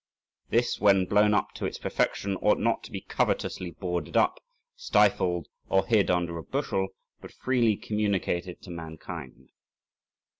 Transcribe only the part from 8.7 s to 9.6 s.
mankind.